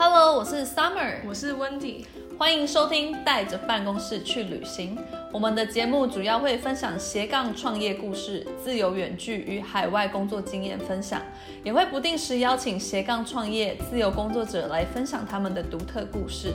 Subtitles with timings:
[0.00, 2.04] Hello，我是 Summer，我是 Wendy，
[2.38, 4.96] 欢迎收听《带着办公室去旅行》。
[5.32, 11.20] 我们的节目主要会分享斜杠创业故事、自由远距与海外工作经验分享，
[11.64, 16.52] 也会不定时邀请斜杠创业、自由工作者来分享他们的独特故事，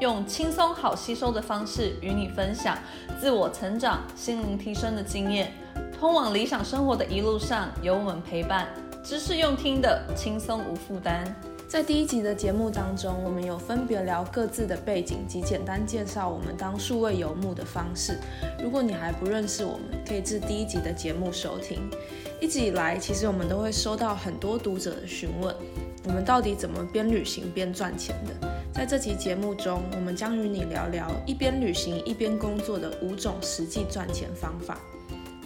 [0.00, 2.78] 用轻松好吸收的方式与你分享
[3.20, 5.52] 自我成长、心灵提升的经验。
[5.98, 8.68] 通往理想生活的一路上，有我们陪伴，
[9.02, 11.24] 知识用听的轻松无负担。
[11.66, 18.16] 在第一集的节目当中，我们有分别聊各自的背景及简单介绍我们当数位游牧的方式。
[18.62, 21.80] 如果你还不认识我们，可以至第一集的节目收听。
[22.40, 25.52] 一直以来，其实我们都会收到很多读者的询问，
[26.04, 28.48] 我们到底怎么边旅行边赚钱的？
[28.72, 34.78] 在这期节目中，我们将与你聊聊一边旅行一边工作的五种实际赚钱方法。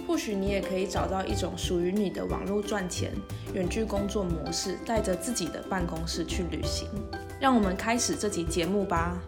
[0.09, 3.13] 或许你也可以找到一种属于你的网络赚钱、
[3.53, 6.89] 远距工作模式，带着自己的办公室去旅行。
[7.39, 9.19] 让我们开始这集节目吧。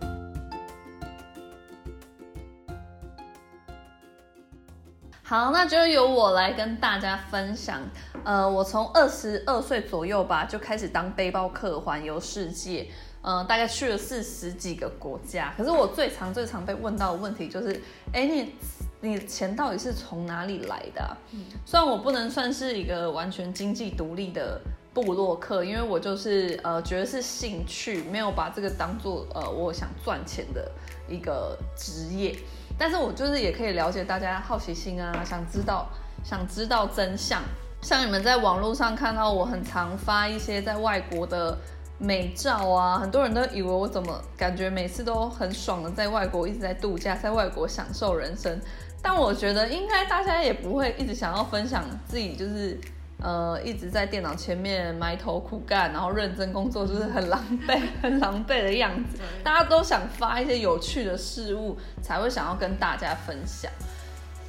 [5.23, 7.83] 好，那就由我来跟大家分享。
[8.25, 12.89] 呃，我从二十二岁左右吧，就开始当背包客环游世界。
[13.21, 15.53] 嗯，大概去了四十几个国家。
[15.59, 17.79] 可是我最常、最常被问到的问题就是：
[18.15, 18.55] 哎，你。
[19.01, 21.17] 你的钱到底是从哪里来的？
[21.65, 24.61] 虽然我不能算是一个完全经济独立的
[24.93, 30.71] 布洛克，因为我就是呃觉得是兴趣，没有把这个当做呃我想赚钱的
[31.09, 32.37] 一个职业。
[32.79, 35.89] 但是我就是也可以了解大家好奇心啊，想知道
[36.25, 37.43] 想知道真相。
[37.83, 41.57] 像你们在网络上看到我很常发一些在外国的
[41.99, 48.61] 美照啊，很多人都以为我怎么感觉每次都很爽的在外国一直在度假，在外国享受人生。
[49.03, 52.79] 但我觉得应该大家也不会一直想要分享自己就是
[53.23, 59.19] 呃一直在电脑前面埋头苦干，然后认真工作，就是很狼狈、 很狼狈的样子。
[59.43, 63.71] 大家都想发一些有趣的事物，才会想要跟大家分享。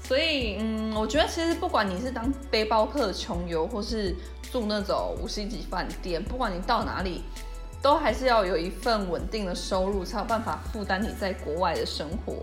[0.03, 4.13] 所以嗯，我觉得其实不管你是当背包客穷游，或是
[4.51, 7.23] 住那种五星级饭店，不管你到哪里，
[7.81, 12.35] 都还是要有一份稳定的收入，才有办法负担你在国外的生活。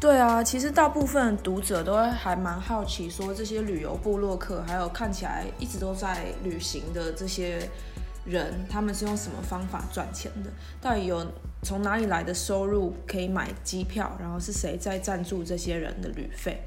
[0.00, 7.68] 对啊，其实大部分读者都还蛮好奇，说这些旅游部落客，还有看起来一直都在旅行的这些
[8.24, 10.50] 人，他们是用什么方法赚钱的？
[10.80, 11.26] 到底有
[11.64, 14.16] 从哪里来的收入可以买机票？
[14.20, 16.62] 然后是谁在赞助这些人的旅费？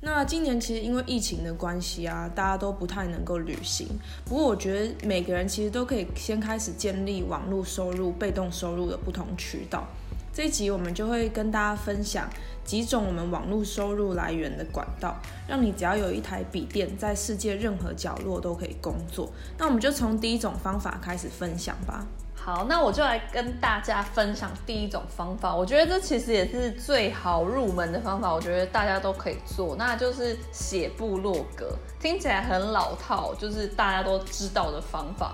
[0.00, 3.86] 那今年其实因为疫情的关系啊，大家都不太能够旅行。
[4.24, 9.86] 不过我觉得每个人其实都可以先开始建立网络收入、被动收入的不同渠道。
[10.34, 12.28] 这一集我们就会跟大家分享
[12.64, 19.30] 几种我们网络收入来源的管道，让你只要有一台笔电，在世界任何角落都可以工作。
[19.56, 22.04] 那我们就从第一种方法开始分享吧。
[22.34, 25.54] 好，那我就来跟大家分享第一种方法。
[25.54, 31.78] 我觉得这其实也是最好入门的方法，我觉得大家都可以做，那就是写部落格。
[32.00, 35.32] 听起来很老套，就是大家都知道的方法。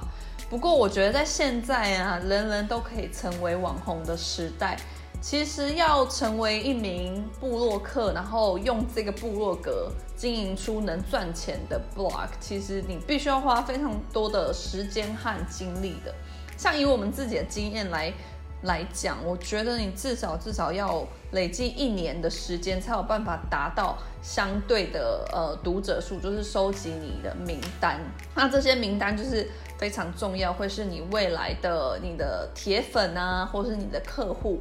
[0.51, 4.77] 不过我觉得在现在啊，人人都可以成为网红的时代，
[5.21, 16.13] 其实要成为一名部落客，然后用这个部落格经营出能赚钱的 blog，其实你必须要花非常多的时间和精力的。
[16.57, 18.13] 像以我们自己的经验来
[18.63, 28.01] 来讲，我觉得你至少至少要累计一年的时间，才有办法达到相对的呃读者数，就是收集你的名单。
[28.35, 29.49] 那这些名单就是。
[29.81, 34.59] 非常重要，会是你未来的你的铁粉啊，或是你的客户。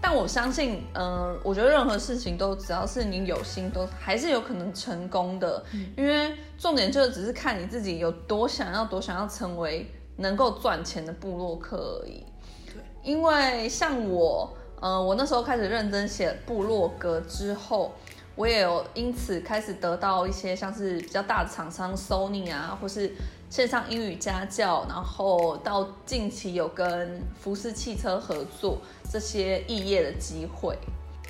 [0.00, 5.62] 但我相信，嗯，我觉得任何事情都只要是你有心，都还是有可能成功的。
[5.94, 12.24] 因为重点就只是看你自己有多想要，多想要成为能够赚钱的部落客而已。
[12.64, 17.92] 对，因为像我，呃，我那时候开始认真写部落格之后。
[18.34, 23.12] 我也有因此开始得到一些像是比较大的厂商，Sony 啊，或是
[23.50, 28.78] 线上英语家教，然后到近期有跟福斯汽车合作
[29.10, 30.78] 这些异业的机会。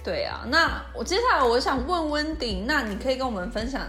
[0.04, 3.82] 对啊，那我接下来我想问温迪，那你可以跟我们分享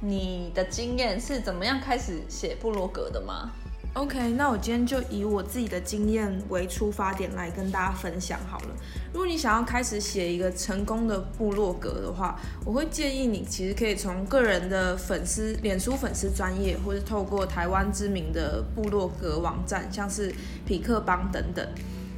[0.00, 3.50] 你的经验是怎么样开始写部落格的吗
[3.94, 8.68] ？OK，那我今天就以我自己的经验为出发点来跟大家分享好了。
[9.12, 20.32] 如果你想要开始写一个成功的部落格的话，我会建议你其实可以从个人的粉丝、脸书粉丝专业，或是透过台湾知名的部落格网站，像是
[20.64, 21.66] 匹克邦等等。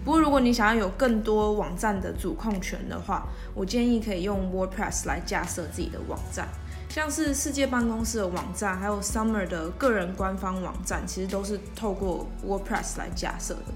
[0.04, 6.48] 不过如果你想要有更多网站的主控权的话，我建议可以用 WordPress 来架设自己的网站。
[6.94, 13.72] 像是世界办公室的网站，还有 Summer 的个人官方网站，其实都是透过 WordPress 来架设的。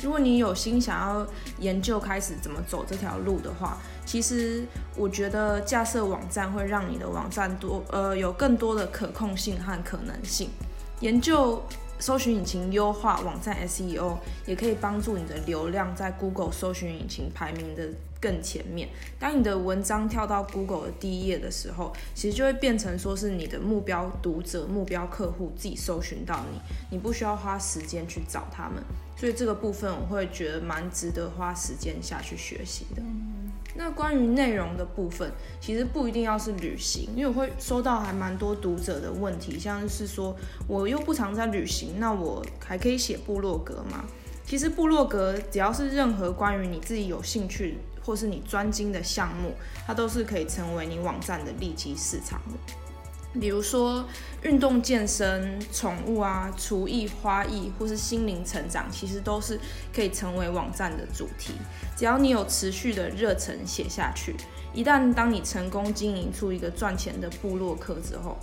[0.00, 1.26] 如果你有心想要
[1.58, 3.76] 研究开始怎么走这条路的话，
[4.06, 4.64] 其实
[4.96, 10.48] 我觉得架设网站会让你的网站多呃有更多的可控性和可能性。
[11.00, 11.60] 研究
[12.00, 14.16] 搜寻引擎优化网站 SEO
[14.46, 17.88] 也可以帮助你的流量在 Google 搜寻引擎排名的
[18.20, 18.88] 更前面。
[19.18, 26.58] 当你的文章跳到 Google 的第一页的时候，其实就会变成说是你的目标读者、目标客户自己搜寻到你，
[26.90, 28.82] 你不需要花时间去找他们。
[29.16, 33.02] 所以这个部分我会觉得蛮值得花时间下去学习的。
[33.74, 35.30] 那关于内容的部分，
[35.60, 40.36] 其实不一定要是旅行，因为我会收到还蛮多读者的问题，像是说
[40.66, 44.04] 我又不常在旅行，那我还可以写部落格吗？
[44.44, 49.54] 其实部落格只要是任何关于你自己有兴趣或是你专精的项目，
[49.86, 52.74] 它都是可以成为你网站的利基市场的。
[53.38, 54.04] 比如说
[54.42, 59.58] 运动健身、宠物啊、厨艺、花艺，或是心灵成长，其实都是
[59.94, 61.54] 可以成为网站的主题。
[61.96, 64.34] 只要你有持续的热忱写下去，
[64.72, 68.36] 一旦当你成功经营出一个赚钱的部落客之后，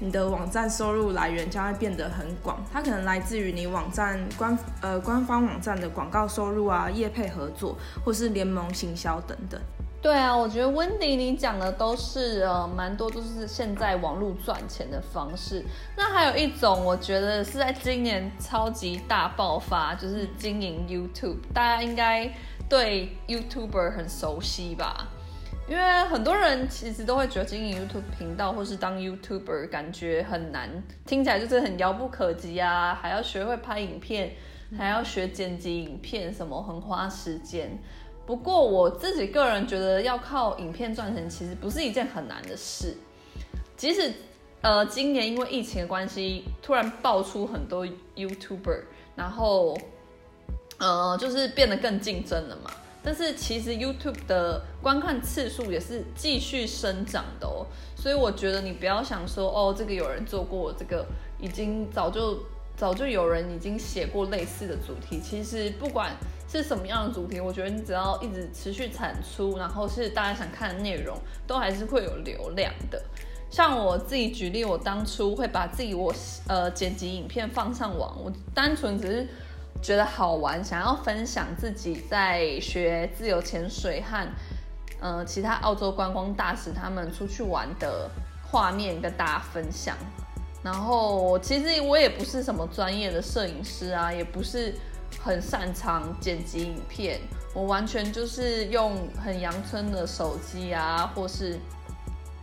[0.00, 2.62] 你的网站收入来源将会变得很广。
[2.70, 9.58] 它可能来自于你网站官呃官方网站的广告收入啊、业配合作，或是联盟行销等等。
[10.04, 15.64] 对啊，我觉得温迪你讲的都是呃蛮多都是现在网络赚钱的方式。
[15.96, 21.38] 那还有一种，我觉得是在今年超级大爆发，就是经营 YouTube。
[21.54, 22.30] 大家应该
[22.68, 25.08] 对 YouTuber 很熟悉吧？
[25.66, 30.68] 因为很多人其实都会觉得经营 YouTube 频道或是当 YouTuber 感觉很难，
[31.06, 34.34] 听起来就是很遥不可及啊，还要学会拍影片，
[34.76, 37.78] 还要学剪辑影片，什么很花时间。
[38.26, 42.96] 不过我自己个人觉得，要靠影片赚钱，其实不是一件很难的事。
[43.76, 44.10] 即使
[44.62, 47.86] 呃今年因为疫情的关系，突然爆出很多
[48.16, 48.80] YouTuber，
[49.14, 49.76] 然后
[50.78, 52.70] 呃就是变得更竞争了嘛。
[53.02, 57.66] 但是其实 YouTube 的观看次数也是继续生长的哦。
[57.94, 61.04] 所以我觉得你不要想说哦，这个有人做过，这个
[61.38, 62.38] 已经早就
[62.74, 65.20] 早就有人已经写过类似的主题。
[65.20, 66.16] 其实不管。
[66.62, 67.40] 是什么样的主题？
[67.40, 73.02] 我觉得你只要一直持续产出，然后是大家想看的内容，都还是会有流量的。
[73.50, 76.14] 像我自己举例，我当初会把自己我
[76.48, 79.28] 呃剪辑影片放上网，我单纯只是
[79.82, 84.28] 觉得好玩，想要分享自己在学自由潜水和
[85.00, 88.08] 呃其他澳洲观光大使他们出去玩的
[88.48, 89.96] 画面跟大家分享。
[90.62, 94.72] 然后其实我也不是什么专业的摄影师啊，也不是。
[95.24, 97.18] 很擅长剪辑影片，
[97.54, 101.58] 我完全就是用很阳春的手机啊，或是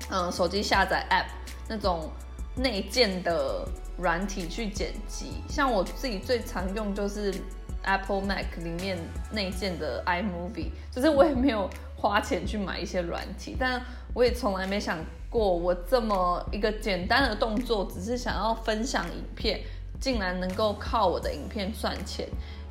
[0.09, 1.27] 嗯手机下载 App
[1.69, 2.09] 那种
[2.55, 3.63] 内建的
[3.99, 5.43] 软体去剪辑。
[5.47, 7.31] 像我自己最常用就是
[7.83, 8.97] Apple Mac 里面
[9.31, 13.79] 内建的 iMovie，就是我也没有花钱去买一些软体，但
[14.15, 14.97] 我也从来没想
[15.29, 19.61] 过我这么一个简单的动作，只是想要分享影片，
[19.99, 22.27] 竟然能够靠我的影片赚钱。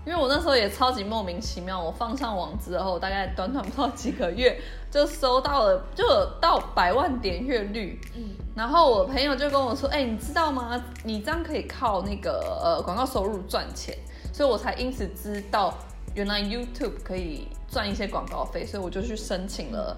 [0.06, 4.58] 因为我那时候也超级莫名其妙，我放上网之后，大概短短不到几个月
[4.91, 8.00] 就收到了，就有到百万点阅率。
[8.17, 10.82] 嗯，然后我朋友就跟我说：“哎，你知道吗？
[11.05, 13.94] 你这样可以靠那个呃广告收入赚钱。”
[14.32, 15.74] 所以我才因此知道
[16.15, 19.96] 原来 YouTube 可以赚一些广告费，所以我就去申请了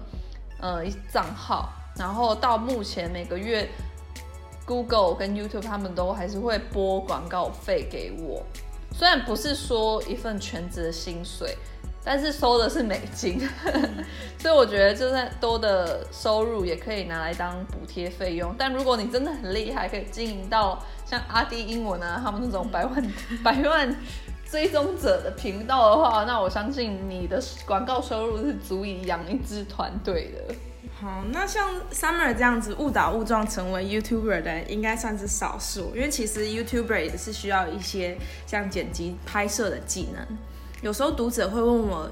[0.59, 3.69] 呃账号，然后到目前每个月
[4.65, 8.43] Google 跟 YouTube 他们都还是会拨广告费给我。
[8.93, 11.57] 虽然不是说一份全职的薪水，
[12.05, 13.39] 但是收的是美金，
[14.37, 18.53] 所以我觉得就算多的收入也可以拿来当补贴费用。
[18.57, 23.95] 但如果你真的很厉害，可以经营到像阿迪英文啊他们那种百万 百万
[24.49, 30.55] 追踪者的频道的话，那我相信你的广告收入是足以养一支团队的。
[31.03, 35.93] 好，那像 Summer 这样子误打误撞成为 YouTuber 的，应该算是少数。
[35.93, 38.17] 因为其实 YouTuber 也是需要一些
[38.47, 40.25] 像剪辑、拍摄的技能。
[40.81, 42.09] 有时候读者会问我，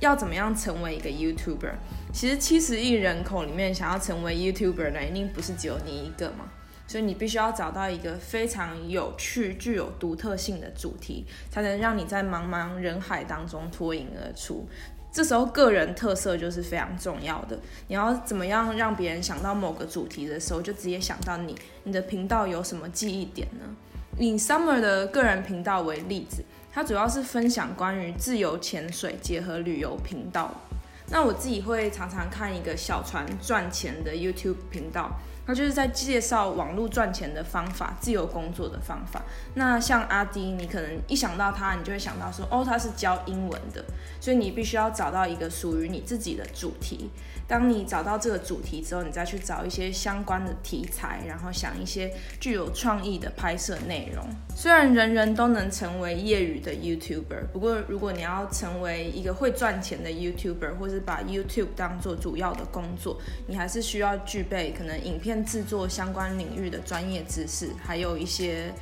[0.00, 1.72] 要怎么样成为一个 YouTuber？
[2.12, 6.50] 其实七十亿人口里面，想要成为 YouTuber 的，一定不是只有你一个嘛。
[6.86, 14.68] 所以你必须要找到一个非常有趣、具有独特性的主题，才能让你在茫茫人海当中脱颖而出。
[15.16, 17.58] 这时候个人特色就是非常重要的。
[17.88, 23.64] 你要怎么样让别人想到某个主题的时候，就直接想到你，你的频道有什么记忆点呢？
[24.18, 30.52] 以 Summer 的个人频道为例子，它主要是分享关于自由潜水结合旅游频道。
[31.08, 35.10] 那我自己会常常看一个小船赚钱的 YouTube 频道。
[35.46, 39.22] 他就是在介绍网络赚钱的方法，自由工作的方法。
[39.54, 43.84] 那像阿迪，你可能一想到他，你就会想到说，哦，他是教英文的，
[44.20, 47.10] 所以你必须要找到一个属于你自己的主题。
[47.48, 54.26] 当你找到这个主题之后，你再去找一些相关的题材，然后想一些具有创意的拍摄内容。
[54.56, 68.74] 虽然人人都能成为业余的 YouTuber，不过如果你要成为一个会赚钱的 YouTuber，或是把 YouTube 当做主要的工作，你还是需要具备可能影片制作相关领域的专业知识，还有一些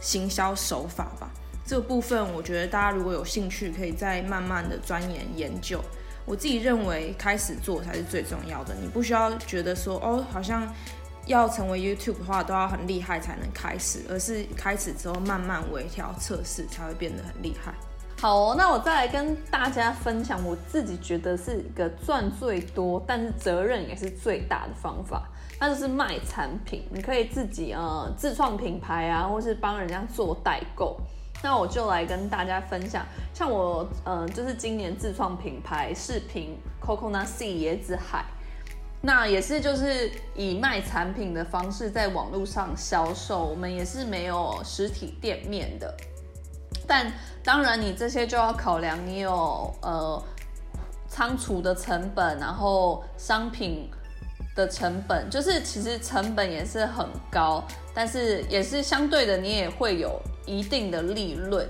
[0.00, 1.28] 行销手法吧。
[1.64, 5.80] 这部分，我觉得大家如果有兴趣，可以再慢慢的钻研研究。
[6.24, 8.74] 我自己认为，开始做才是最重要的。
[8.80, 10.66] 你不需要觉得说，哦，好像
[11.26, 17.74] 要成为 YouTube 的话，都要很厉害才能开始，而是开始之后慢慢微调测试，才会变得很厉害。
[18.20, 26.84] 好，那我再来跟大家分享，我自己觉得是一个赚最多，但是责任也是最大的方法，那就是卖产品。
[26.92, 31.00] 你可以自己呃自创品牌啊，或是帮人家做代购。
[31.42, 38.24] 那我就来跟大家分享，像我，嗯，就是今年自创品牌视频 Coconut Sea 椰子海，
[39.00, 45.92] 那也是就是以卖产品的方式在网络上销售，我们也是没有实体店面的。
[46.86, 50.22] 但当然，你这些就要考量你有呃
[51.08, 53.90] 仓储的成本，然后商品
[54.54, 60.20] 的成本，就是其实成本也是很高，但是也是相对的，你也会有。
[60.46, 61.66] 一定的利润，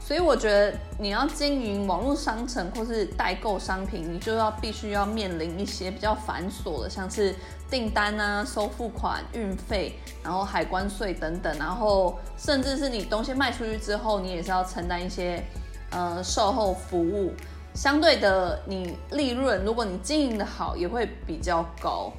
[0.00, 7.34] 所以我觉得你要经营网络商城或是代购商品，你就要必须要面临一些比较繁琐的，像是
[7.70, 15.42] 订单啊、收付款、运费，然后海关税等等，然后甚至是你东西卖出去之后，你也是要承担一些
[15.90, 17.32] 呃售后服务，
[17.74, 22.12] 相对的你利润，如果你经营的好，也会比较高。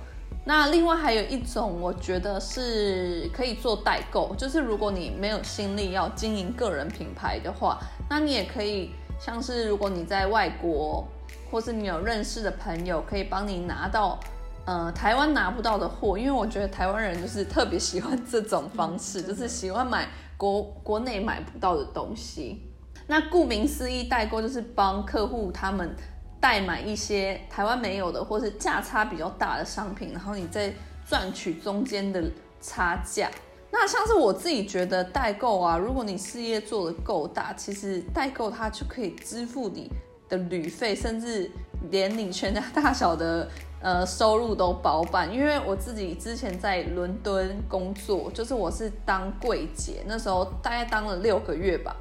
[0.48, 7.78] 那另外还有一种，我觉得是可以做代购，就是如果你没有心力要经营个人品牌的话，
[8.10, 11.06] 那你也可以像是如果你在外国，
[11.52, 14.18] 或是你有认识的朋友，可以帮你拿到
[14.64, 22.72] 呃台湾拿不到的货，因为我觉得台湾人就是特别喜欢这种方式， 就是喜欢买国国内买不到的东西。
[23.08, 25.94] 那顾名思义，代购就是帮客户他们。
[26.40, 30.72] 代买一些台湾没有的，或是价差比较大的商品，然后你再
[31.08, 32.24] 赚取中间的
[32.62, 33.30] 差价。
[33.70, 39.92] 那像是我自己觉得代购啊，如果你事业做得够大，其实代购它就可以支付你
[40.30, 41.52] 的旅费，甚至
[41.90, 43.50] 连你全家大小的
[43.82, 45.32] 呃收入都包办。
[45.34, 51.96] 因为我自己之前在伦敦工作，就是我是当柜姐，那时候大概当了六个月吧，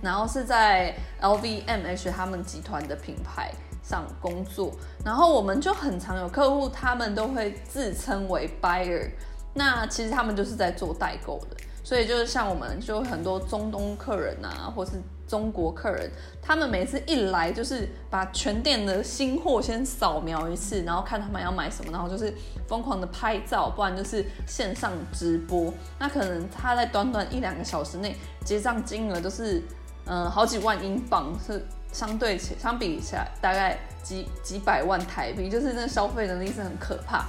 [0.00, 3.52] 然后是在 LVMH 他们集团的品牌。
[3.90, 4.70] 上工作，
[5.04, 9.10] 然后我们就很常有客户，他们都会自称为 buyer，
[9.52, 14.92] 那其实他们就是在做代购的，所以就是像我们就很多中东客人啊，或是
[15.26, 16.08] 中国客人，
[16.40, 22.32] 他们每次一来就是把全店的新货先扫描一次，然后看他们要买什么，然后就是
[22.68, 29.60] 疯狂的拍照，不然就是线上直播，那可能他在短短一两个小时内结账金额都是，
[30.06, 31.60] 嗯，好几万英镑是。
[31.92, 37.24] 相对起相比起来，大概几几百万台币，就是那消费能力是很可怕。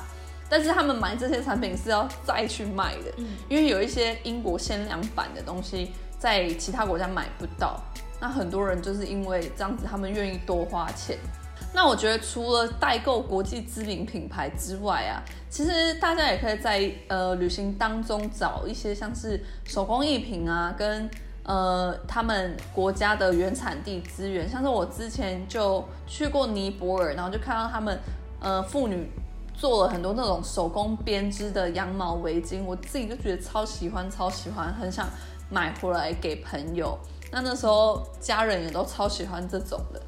[0.50, 7.80] 但是他们买这些产品是要再去卖的，因为有一些英国限量版的东西在其他国家买不到。
[8.20, 11.18] 那很多人就是因为这样子，他们愿意多花钱。
[11.74, 21.10] 那我觉得除了代购国际知名品牌之外啊，其实大家也可以在呃旅行当中找一些像是手工艺品啊，跟。
[21.51, 28.00] 呃，他们国家的原产地资源，像是我之前就去过尼泊尔，然后就看到他们
[28.39, 29.12] 呃妇女
[29.53, 35.05] 做了很多那种手工编织的羊毛围巾，我自己就觉得超喜欢，超喜欢，很想
[35.50, 36.98] 买回来给朋友。
[37.34, 40.01] 那那时候家人也都超喜欢这种的。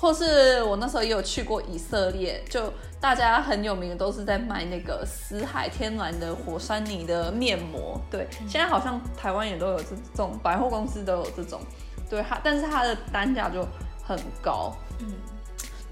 [0.00, 8.00] 或是我那时候也有去过以色列，就大家很有名的都是在卖那个死海天然的火山泥的面膜。
[8.10, 11.60] 对，现在好像台湾也都有这种百货公司都有这种，
[12.08, 13.62] 对它，但是它的单价就
[14.02, 14.74] 很高。
[15.00, 15.12] 嗯，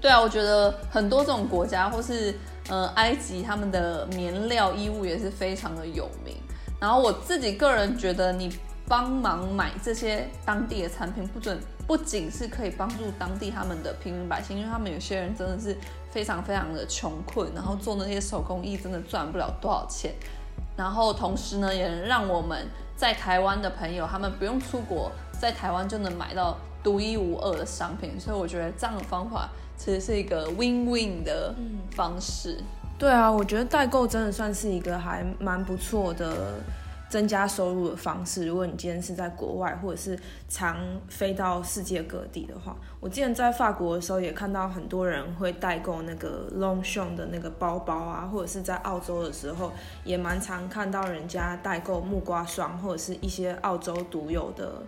[0.01, 2.33] 对啊，我觉得很多这种国家或是
[2.67, 6.35] 呃埃及，他们的棉料衣物也是非常的有名。
[6.79, 8.49] 然后我自己个人觉得，你
[8.89, 11.57] 帮忙买这些当地的产品，不准。
[11.87, 15.75] 不仅是可以帮助当地他们的平民百姓，因为他们有些人真的是
[16.11, 20.13] 非常非常的穷困，然后做那些手工艺真的赚不了多少钱。
[20.77, 28.19] 然后同时呢，也能让我们在台湾的朋友，他们不用出国，在台湾就能买到独一无二的商品。
[28.19, 31.55] 所以我觉得这样的方法其实是一个 win-win 的
[31.95, 32.59] 方式。
[32.99, 36.59] 对啊，我觉得代购真的算是一个还蛮不错的。
[37.09, 40.77] 增加收入的方式，如果你今天是在国外，或者是常
[41.09, 49.71] 飞到世界各地的话，我之前在法国的时候也看到很多人会代购那个 Longchamp 的那个包包啊，或者是在澳洲的时候
[50.03, 54.83] 也蛮常看到人家代购木瓜霜或者是一些澳洲独有的。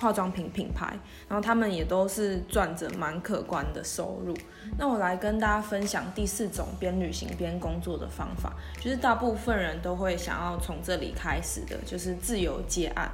[0.00, 0.86] 化妆品品牌，
[1.28, 4.36] 然后他们也都是赚着蛮可观的收入。
[4.78, 13.10] 那我来跟大家分享第四种边旅行边工作的方法，就是大部分人都会想要从这里开始的，就是自由接案。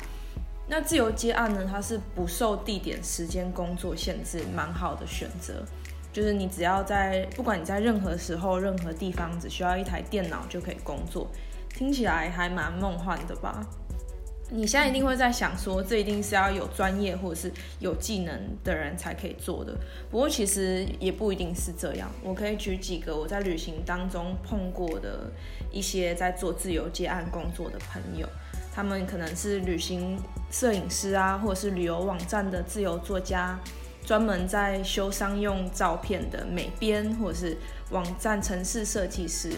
[0.69, 5.65] 那自由接案呢，它是不受地点、时间、工作限制，蛮好的选择。
[6.13, 11.29] 就是你只要在，不管你在任何时候、任何地方，只需要一台电脑就可以工作，
[11.69, 13.67] 听起来还蛮梦幻的吧？
[14.53, 19.73] 你现在一定会在想说，这一定是要有专业或者是有技能的人才可以做的。
[20.11, 22.11] 不过其实也不一定是这样。
[22.25, 25.31] 我可以举几个我在旅行当中碰过的
[25.71, 28.29] 一些在做自由接案工作的朋友，
[28.75, 30.19] 他们可能是旅行
[30.51, 33.57] 摄影师啊，或者是旅游网站的自由作家，
[34.05, 37.57] 专门在修商用照片的美编，或者是
[37.91, 39.53] 网站城市设计师，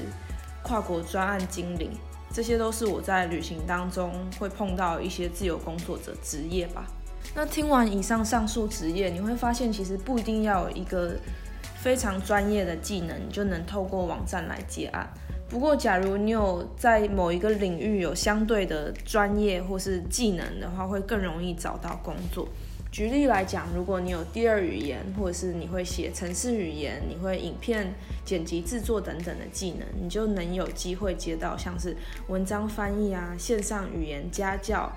[0.62, 1.92] 跨国专案经理。
[2.32, 6.86] 这些都是我在旅行当中会碰到一些自由工作者职业吧。
[7.34, 11.14] 那听完以上上述职业，你会发现其实不一定要有一个
[11.76, 15.08] 非常专业的技能，就能透过网站来接案。
[15.48, 22.48] 不过，假如你有在某一个领域有相对的专业或是技能的话，会更容易找到工作。
[22.92, 27.90] 举例来讲，如果你有第二语言，或者是你会写程式语言，你会影片
[28.22, 31.96] 剪辑制作等等的技能，你就能有机会接到像是
[32.28, 34.92] 文章翻译啊、线上语言家教、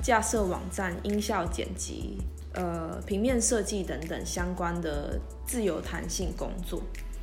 [0.00, 2.18] 架设网站、音效剪辑、
[2.52, 6.80] 呃平面设计等等相关的自由弹性工作。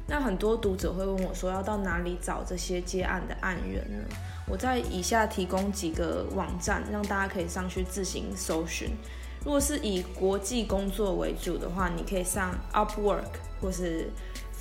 [0.10, 4.03] 那很多读者会问我说，要到哪里找这些接案的案源呢？
[4.46, 8.90] 我在以下提供几个网站，让大家可以上去自行搜寻。
[9.43, 13.23] 如果是以国际工作为主的话，你可以上 Upwork
[13.61, 14.09] 或是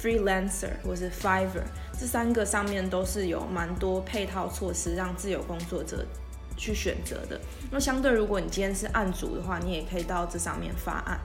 [0.01, 1.65] Freelancer 或是 Fiverr，
[1.99, 6.07] 这三个上面都是有蛮多配套措施让自由工作者
[6.57, 7.41] 去选择的。
[7.71, 11.19] 那相对，如果你今天是案主的话，你也可以到这上面发案。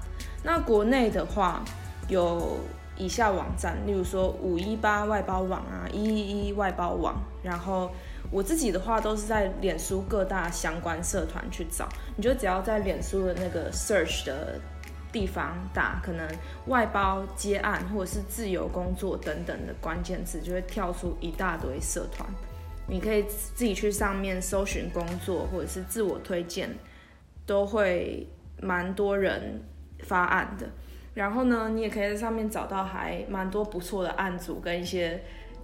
[0.43, 1.63] 那国内的话，
[2.07, 2.57] 有
[2.97, 7.91] 以下网站，例如说五一八外包网啊，一一一外包网，然后。
[8.32, 14.58] 我自己的话都是在脸书各大相关社团去找，你就只要在脸书的那个 search 的
[15.12, 16.26] 地方打可能
[16.67, 22.26] 外包接案或者是自由工作等等的关键词，就会跳出一大堆社团。
[22.88, 26.70] 你可以自己去上面搜寻工作或者是自我推荐，
[27.46, 28.26] 都会
[28.62, 29.62] 蛮多人
[30.04, 30.70] 发案的。
[31.13, 35.22] 然后呢，你也可以在上面找到还蛮多不错的案组跟一些。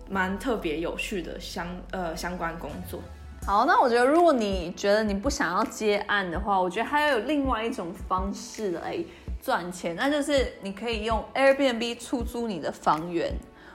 [0.10, 3.00] 蛮特别有趣的相呃相关工作。
[3.46, 8.98] 好，那我觉得如果你觉得你不想要接案的话，我觉得还有另外一种方式来
[9.41, 13.34] 赚钱，那就是你可以用 Airbnb 出租你的房源。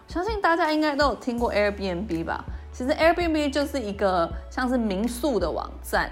[0.09, 2.45] 相信大家应该都有听过 Airbnb 吧？
[2.71, 6.11] 其实 Airbnb 就是一个像是民宿的网站。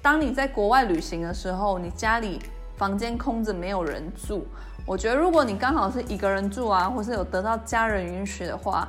[0.00, 2.40] 当你在国外旅行的时候，你家里
[2.76, 4.46] 房间空着没有人住，
[4.86, 8.86] 我觉得如果你刚好是一个人住啊，或是有得到家人允许的话。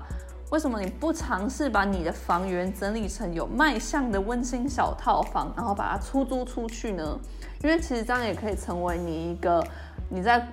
[0.52, 7.18] 为什么你不尝试把你的房源整理成有卖相的温馨小套房，然后把它出租出去呢？
[7.64, 9.66] 因为其实这样也可以成为你一个
[10.10, 10.46] 你在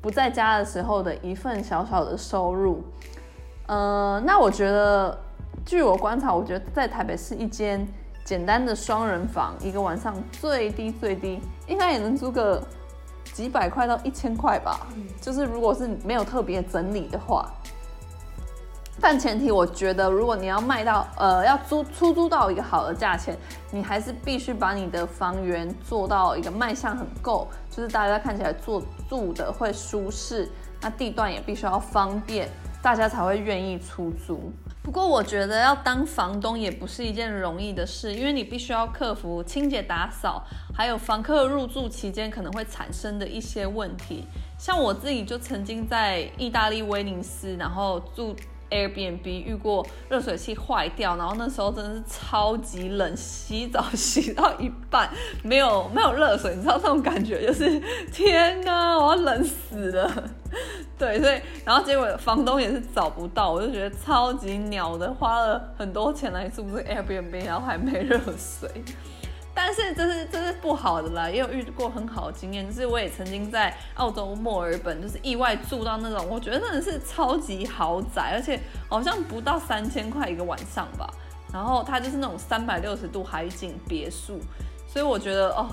[0.00, 2.82] 不在家的时候的一份小小的收入。
[3.66, 5.18] 呃，那我觉得，
[5.66, 7.86] 据我观察，我觉得在台北是一间
[8.24, 12.66] 简单的双人房，一个晚上最低最低应该也能租个
[13.34, 14.86] 几百块到一千块吧。
[15.20, 17.52] 就是如果是没有特别整理的话。
[19.02, 23.36] 但前提，我觉得如果你要卖到，呃，要租出租到一个好的价钱，
[23.72, 30.48] 你还是必须把你的房源做到一个卖相很够，就是大家看起来做住的会舒适，
[30.80, 32.48] 那地段也必须要方便，
[32.80, 34.52] 大家才会愿意出租。
[34.84, 44.24] 不过我觉得要当房东也不是一件容易的事，因为你必须要克服清洁打扫，还有房客入住期间可能会产生的一些问题。
[44.56, 48.36] 像我自己就曾经在意大利威尼斯，然后住。
[48.72, 55.10] Airbnb 遇过热水器坏掉，然后那时候真的是超级冷，洗澡洗到一半
[55.42, 57.80] 没有没有热水，你知道那种感觉就是
[58.10, 60.10] 天哪，我要冷死了。
[60.98, 68.70] 对，所以然后结果房东也是找不到，我就觉得超级鸟的，花了很多钱来住这 Airbnb，然后还没热水。
[69.54, 81.06] 但是这是这是不好的啦，也有遇过很好的经验，就是我也曾经在澳洲墨尔本，就是意外住到那种我觉得真的是超级豪宅，而且好像不到三千块一个晚上吧。
[81.52, 84.40] 然后它就是那种三百六十度海景别墅，
[84.88, 85.68] 所以我觉得哦，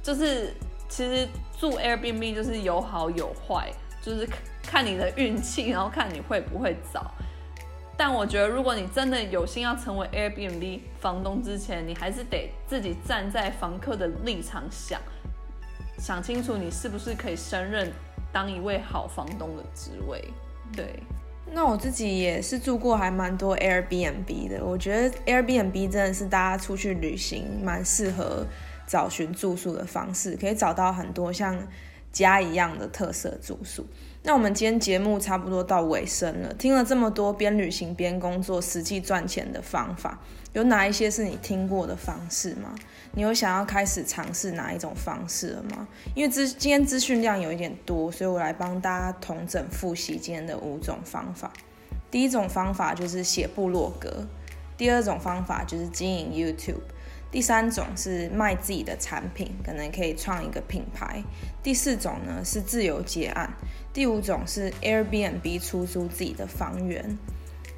[0.00, 0.54] 就是
[0.88, 1.26] 其实
[1.58, 3.68] 住 Airbnb 就是有好有坏，
[4.00, 4.28] 就是
[4.62, 7.10] 看你的运气，然后看你会不会找。
[7.96, 15.00] 但我觉得，如果你真的有心要成为 Airbnb 房东之前，你还是得自己站在房客的立场想，
[15.98, 17.92] 想清楚你是不是可以胜任
[18.32, 20.24] 当一位好房东的职位。
[20.74, 20.98] 对，
[21.52, 28.44] 那我自己也是住过还蛮多 Airbnb 的，我觉得 Airbnb 真的是大家出去旅行蛮适合
[28.88, 31.56] 找寻住宿的方式，可以找到很多像
[32.10, 33.86] 家一样的特色住宿。
[34.26, 40.18] 那我们今天节目差不多到尾声了，听了这么多边旅行边工作实际赚钱的方法，
[40.54, 42.74] 有哪一些是你听过的方式吗？
[43.12, 45.86] 你有想要开始尝试哪一种方式了吗？
[46.14, 51.52] 因为资今天资讯量有一点多，所以我来帮大家统整复习今天的五种方法。
[52.10, 54.24] 第一种方法就是写部落格，
[54.78, 56.80] 第二种方法就是经营 YouTube。
[57.34, 61.20] 第三种是卖自己的产品，可能可以创一个品牌。
[61.64, 63.52] 第四种呢是自由结案。
[63.92, 67.18] 第五种是 Airbnb 出租自己的房源。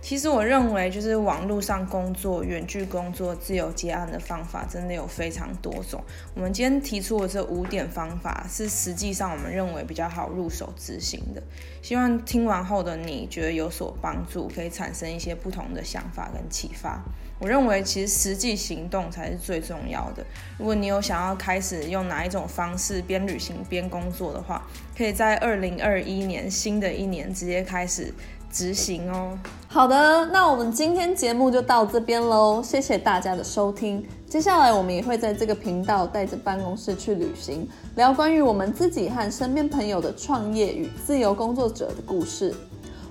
[0.07, 6.01] 其实我认为，就是网络上工作、远距工作、自由接案的方法，真的有非常多种。
[6.37, 11.43] 我们今天提出的这五点方法，是实际上我们认为比较好入手执行的。
[11.83, 17.03] 希望听完后的你觉得有所帮助，可以产生一些不同的想法跟启发。
[17.41, 20.25] 我认为，其实实际行动才是最重要的。
[20.57, 24.65] 如果你有想要开始用哪一种方式边旅行边工作的话，
[24.97, 28.15] 可以在二零二一年新的一年直接开始。
[28.49, 29.39] 执行哦。
[29.77, 34.03] 好的，那我们今天节目就到这边喽，谢谢大家的收听。
[34.27, 42.55] 接下来我们也会在这个频道带着办公室去旅行，聊关于我们自己和身边朋友的创业与自由工作者的故事，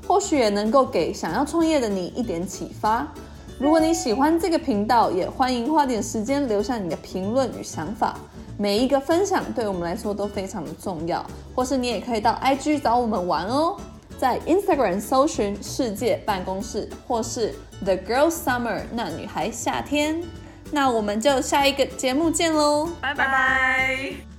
[0.08, 3.08] 或许也能够给想要创业的你一点启发。
[3.60, 8.17] 如果你喜欢这个频道，也欢迎花点时间留下你的评论与想法，
[8.58, 11.23] 每一个分享对我们来说都非常的重要。
[11.54, 13.78] 或是你也可以到 IG 找我们玩哦。
[14.17, 20.21] 在 Instagram 搜寻“世界办公室”或是 “The Girl Summer” 那女孩夏天，
[20.71, 24.35] 那我们就下一个节目见喽，拜拜。